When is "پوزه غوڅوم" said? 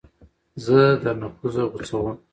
1.37-2.15